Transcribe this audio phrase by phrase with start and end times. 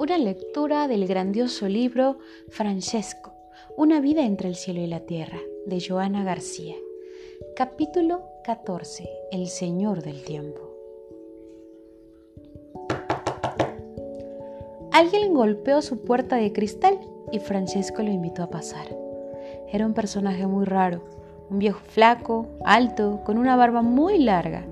[0.00, 2.16] Una lectura del grandioso libro
[2.48, 3.34] Francesco,
[3.76, 6.74] Una vida entre el cielo y la tierra, de Joana García.
[7.54, 9.06] Capítulo 14.
[9.30, 10.58] El Señor del Tiempo.
[14.90, 16.98] Alguien golpeó su puerta de cristal
[17.30, 18.86] y Francesco lo invitó a pasar.
[19.70, 21.04] Era un personaje muy raro,
[21.50, 24.64] un viejo flaco, alto, con una barba muy larga.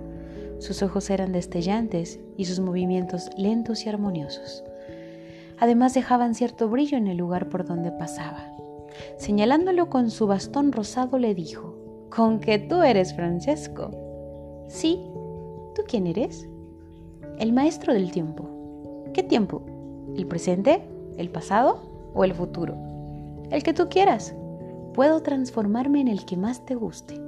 [0.58, 4.64] Sus ojos eran destellantes y sus movimientos lentos y armoniosos.
[5.60, 8.52] Además dejaban cierto brillo en el lugar por donde pasaba.
[9.16, 11.74] Señalándolo con su bastón rosado le dijo,
[12.10, 13.90] ¿Con que tú eres Francesco?
[14.68, 15.04] Sí.
[15.74, 16.48] ¿Tú quién eres?
[17.38, 18.48] El maestro del tiempo.
[19.12, 19.62] ¿Qué tiempo?
[20.16, 20.82] ¿El presente?
[21.16, 22.10] ¿El pasado?
[22.14, 22.76] ¿O el futuro?
[23.50, 24.34] El que tú quieras
[24.94, 27.20] puedo transformarme en el que más te guste.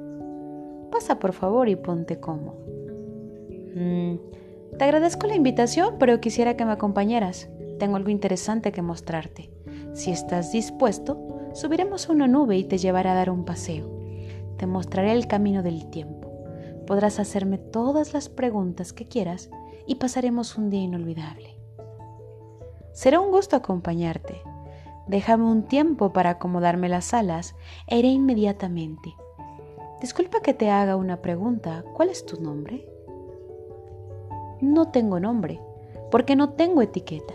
[0.90, 2.58] Pasa por favor y ponte cómodo.
[3.76, 4.16] Mm,
[4.76, 7.48] te agradezco la invitación, pero quisiera que me acompañaras.
[7.80, 9.50] Tengo algo interesante que mostrarte.
[9.94, 13.90] Si estás dispuesto, subiremos a una nube y te llevaré a dar un paseo.
[14.58, 16.30] Te mostraré el camino del tiempo.
[16.86, 19.48] Podrás hacerme todas las preguntas que quieras
[19.86, 21.56] y pasaremos un día inolvidable.
[22.92, 24.42] Será un gusto acompañarte.
[25.06, 27.56] Déjame un tiempo para acomodarme las alas
[27.86, 29.14] e iré inmediatamente.
[30.02, 31.82] Disculpa que te haga una pregunta.
[31.94, 32.86] ¿Cuál es tu nombre?
[34.60, 35.62] No tengo nombre,
[36.10, 37.32] porque no tengo etiqueta.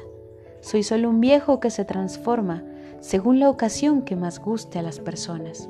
[0.66, 2.64] Soy solo un viejo que se transforma
[3.00, 5.70] según la ocasión que más guste a las personas.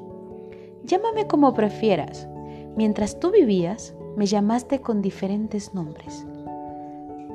[0.83, 2.27] Llámame como prefieras.
[2.77, 6.25] Mientras tú vivías, me llamaste con diferentes nombres.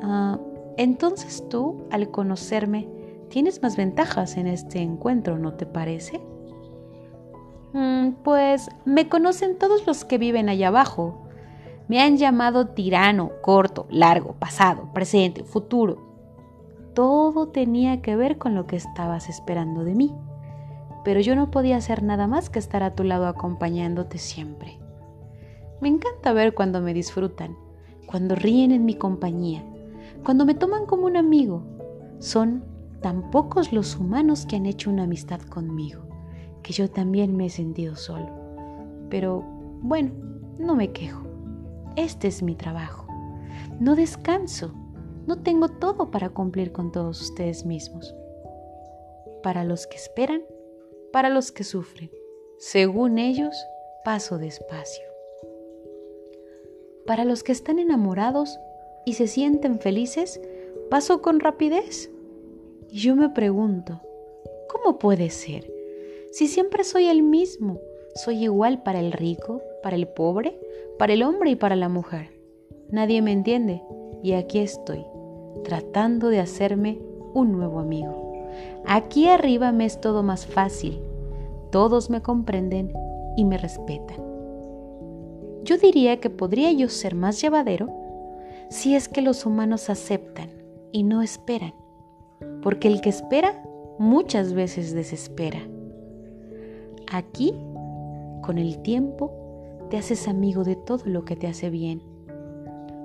[0.03, 0.39] Ah,
[0.77, 2.89] entonces tú, al conocerme,
[3.31, 6.21] Tienes más ventajas en este encuentro, ¿no te parece?
[7.73, 11.29] Mm, pues me conocen todos los que viven allá abajo.
[11.87, 16.10] Me han llamado tirano, corto, largo, pasado, presente, futuro.
[16.95, 20.15] Todo tenía que ver con lo que estabas esperando de mí.
[21.05, 24.79] Pero yo no podía hacer nada más que estar a tu lado acompañándote siempre.
[25.81, 27.57] Me encanta ver cuando me disfrutan,
[28.07, 29.65] cuando ríen en mi compañía,
[30.25, 31.63] cuando me toman como un amigo.
[32.19, 32.65] Son
[33.01, 36.03] tan pocos los humanos que han hecho una amistad conmigo,
[36.63, 38.29] que yo también me he sentido solo.
[39.09, 39.43] Pero
[39.81, 40.11] bueno,
[40.59, 41.23] no me quejo.
[41.97, 43.07] Este es mi trabajo.
[43.81, 44.75] No descanso.
[45.27, 48.15] No tengo todo para cumplir con todos ustedes mismos.
[49.43, 50.43] Para los que esperan,
[51.13, 52.11] para los que sufren.
[52.59, 53.55] Según ellos,
[54.05, 55.05] paso despacio.
[57.07, 58.59] Para los que están enamorados
[59.05, 60.41] y se sienten felices,
[60.91, 62.11] paso con rapidez.
[62.89, 64.01] Y yo me pregunto,
[64.69, 65.73] ¿cómo puede ser?
[66.33, 67.81] Si siempre soy el mismo,
[68.15, 70.59] soy igual para el rico, para el pobre,
[70.99, 72.31] para el hombre y para la mujer.
[72.91, 73.83] Nadie me entiende
[74.23, 75.05] y aquí estoy,
[75.65, 76.99] tratando de hacerme
[77.35, 78.49] un nuevo amigo.
[78.87, 81.01] Aquí arriba me es todo más fácil,
[81.71, 82.93] todos me comprenden
[83.37, 84.19] y me respetan.
[85.63, 87.89] Yo diría que podría yo ser más llevadero
[88.71, 90.51] si es que los humanos aceptan
[90.93, 91.75] y no esperan
[92.63, 93.63] porque el que espera
[93.99, 95.61] muchas veces desespera.
[97.11, 97.55] Aquí,
[98.43, 99.33] con el tiempo,
[99.91, 102.03] te haces amigo de todo lo que te hace bien.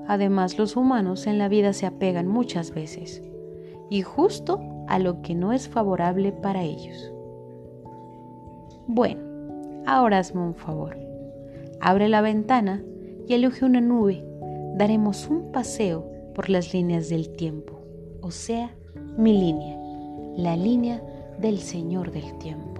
[0.07, 3.21] Además, los humanos en la vida se apegan muchas veces,
[3.89, 7.11] y justo a lo que no es favorable para ellos.
[8.87, 9.21] Bueno,
[9.85, 10.97] ahora hazme un favor.
[11.81, 12.83] Abre la ventana
[13.27, 14.23] y elige una nube.
[14.75, 17.79] Daremos un paseo por las líneas del tiempo,
[18.21, 18.75] o sea,
[19.17, 19.77] mi línea,
[20.35, 21.01] la línea
[21.39, 22.74] del Señor del tiempo.